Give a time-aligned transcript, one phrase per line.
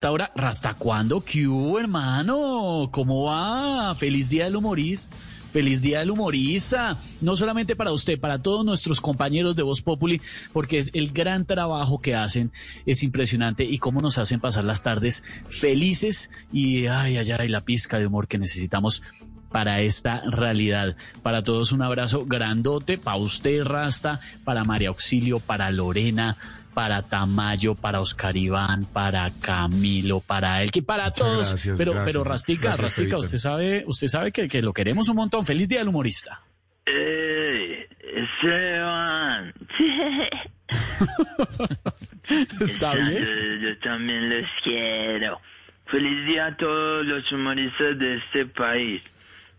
[0.00, 1.24] Ahora, ¿hasta cuándo?
[1.24, 1.48] ¿Qué
[1.80, 2.88] hermano?
[2.92, 3.92] ¿Cómo va?
[3.96, 5.16] Feliz Día del Humorista.
[5.52, 6.96] Feliz Día del Humorista.
[7.20, 10.20] No solamente para usted, para todos nuestros compañeros de Voz Populi,
[10.52, 12.52] porque es el gran trabajo que hacen
[12.86, 17.64] es impresionante y cómo nos hacen pasar las tardes felices y, ay, ay, ay, la
[17.64, 19.02] pizca de humor que necesitamos
[19.50, 20.96] para esta realidad.
[21.22, 26.36] Para todos un abrazo grandote, para usted, Rasta, para María Auxilio, para Lorena,
[26.74, 31.48] para Tamayo, para Oscar Iván, para Camilo, para él, que para todos.
[31.48, 32.12] gracias, pero, gracias.
[32.12, 35.44] pero Rastica, Gracias, Rastica, usted sabe, usted sabe que, que lo queremos un montón.
[35.44, 36.40] Feliz día del humorista.
[36.86, 37.88] ¡Ey!
[38.18, 39.52] Esteban.
[42.60, 43.24] Está bien.
[43.24, 45.40] Yo, yo también los quiero.
[45.86, 49.02] Feliz día a todos los humoristas de este país.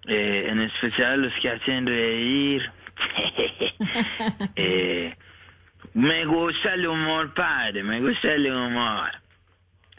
[0.08, 2.70] Eh, en especial a los que hacen reír.
[4.56, 5.16] Eh,
[5.94, 7.84] me gusta el humor, padre.
[7.84, 9.10] Me gusta el humor.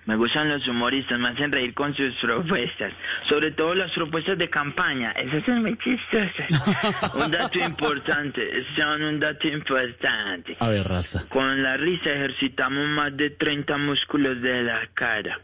[0.07, 2.93] Me gustan los humoristas, me hacen reír con sus propuestas,
[3.29, 7.15] sobre todo las propuestas de campaña, esas son muy chistosas.
[7.15, 10.57] un dato importante, son un dato importante.
[10.59, 11.27] A ver, Rasta.
[11.29, 15.39] Con la risa ejercitamos más de 30 músculos de la cara.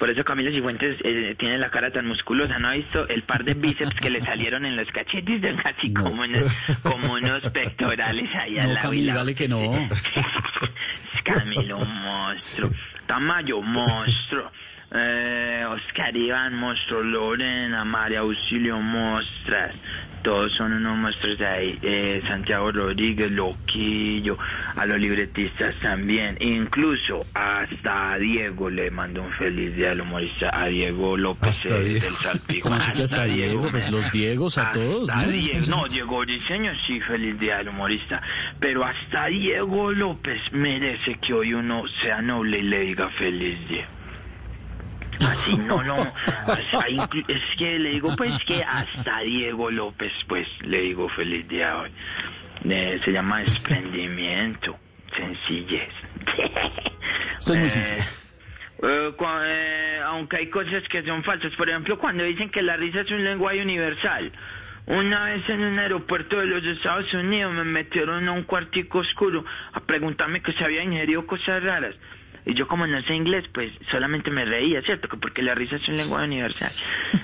[0.00, 2.58] Por eso Camilo Cifuentes eh, tiene la cara tan musculosa.
[2.58, 5.40] ¿No ha visto el par de bíceps que le salieron en los cachetes?
[5.62, 6.02] Casi No.
[6.04, 6.42] como, unos,
[6.82, 8.78] como unos pectorales ahí al No, lado.
[8.78, 9.18] y Camilo, lado.
[9.18, 9.60] dale que no.
[11.22, 12.70] Camilo, monstruo.
[13.06, 14.50] Tamayo, monstruo.
[14.92, 15.49] Eh,
[15.88, 17.02] Oscar Iván, monstruo.
[17.02, 19.74] Lorena, María Auxilio, monstras.
[20.22, 21.78] Todos son unos monstruos ahí.
[21.82, 24.36] Eh, Santiago Rodríguez, Loquillo.
[24.76, 26.36] A los libretistas también.
[26.40, 30.50] Incluso hasta a Diego le mando un feliz día al humorista.
[30.52, 32.04] A Diego López Hasta eh, Diego.
[32.04, 32.68] del Salpico.
[32.68, 33.66] ¿Cómo así que hasta Diego?
[33.70, 35.32] Pues los Diegos a todos, Hasta ¿no?
[35.32, 38.20] Diego- no, Diego Diseño sí, feliz día del humorista.
[38.58, 43.88] Pero hasta Diego López merece que hoy uno sea noble y le diga feliz día.
[45.26, 45.96] Así no, no.
[47.28, 51.90] es que le digo, pues que hasta Diego López, pues le digo feliz día hoy.
[52.68, 54.76] Eh, se llama desprendimiento,
[55.16, 55.88] sencillez.
[57.38, 58.02] Esto es muy Eh,
[58.82, 61.54] eh, cua- eh, aunque hay cosas que son falsas.
[61.56, 64.32] Por ejemplo, cuando dicen que la risa es un lenguaje universal.
[64.86, 69.44] Una vez en un aeropuerto de los Estados Unidos me metieron a un cuartico oscuro
[69.72, 71.94] a preguntarme que se había ingerido cosas raras.
[72.50, 75.08] Y yo como no sé inglés, pues solamente me reía, ¿cierto?
[75.08, 76.72] Que porque la risa es un lenguaje universal.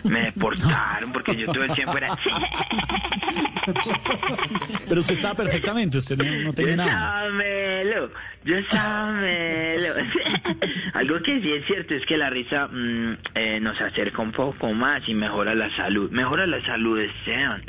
[0.05, 2.17] Me deportaron porque yo todo el tiempo era...
[4.89, 7.29] Pero usted estaba perfectamente, usted no, no tenía Yo nada.
[8.45, 9.95] yo estaba melo.
[10.95, 14.73] Algo que sí es cierto es que la risa mm, eh, nos acerca un poco
[14.75, 16.09] más y mejora la salud.
[16.13, 17.65] Mejora la salud, Esteban.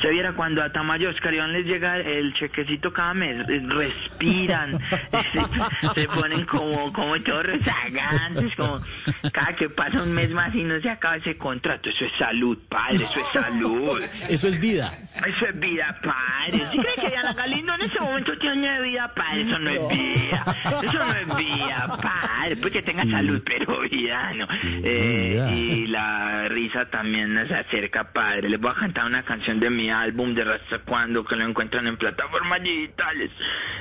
[0.00, 4.80] Usted viera cuando a Tamayo y Oscar Iván les llega el chequecito cada mes, respiran,
[5.10, 8.80] se, se ponen como, como todos rezagantes, como
[9.30, 11.90] cada que pasa un mes más y no se acaba ese contrato.
[11.90, 14.00] Eso es salud, padre, eso es salud.
[14.30, 14.90] Eso es vida.
[15.26, 16.64] Eso es vida, padre.
[16.70, 19.42] ¿Sí cree que Diana Galindo en ese momento tiene vida, padre?
[19.42, 20.44] Eso no es vida.
[20.82, 22.56] Eso no es vida, padre.
[22.56, 24.46] Pues que tenga salud, pero vida no.
[24.62, 25.52] Eh, vida.
[25.52, 28.48] y la risa también nos acerca, padre.
[28.48, 31.86] Les voy a cantar una canción de mi álbum de Rasta Cuando, que lo encuentran
[31.86, 33.30] en plataformas digitales.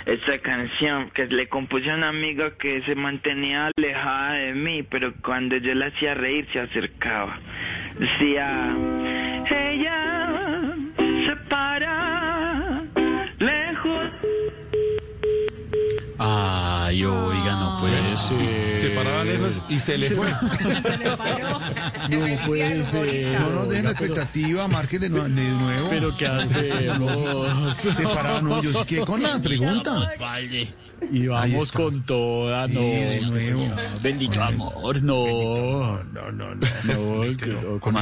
[0.06, 5.14] Esta canción que le compuse a una amiga que se mantenía alejada de mí, pero
[5.22, 7.38] cuando yo la hacía reír se acercaba.
[7.98, 8.76] Decía,
[11.50, 12.84] para
[13.40, 14.12] lejos.
[16.22, 18.82] Ay, oiga, no puede ser.
[18.82, 20.28] Se paraba lejos y se le fue.
[22.10, 23.40] No puede ser.
[23.40, 25.90] No nos dejen la expectativa, marquen de, nue- de nuevo.
[25.90, 27.76] Pero ¿qué hacemos?
[27.78, 30.12] Se paraba, no, yo sí que con la pregunta.
[31.12, 31.80] Y Ahí vamos está.
[31.80, 32.74] con toda, no.
[32.74, 33.66] Sí, de nuevo.
[34.04, 36.04] Bendito amor, no.
[36.04, 36.68] No, no, no.
[36.84, 38.00] No, que- ¿cómo